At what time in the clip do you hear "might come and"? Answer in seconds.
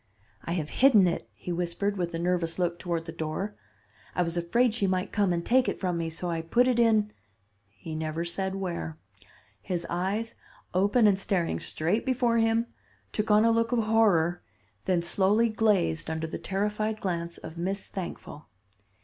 4.87-5.45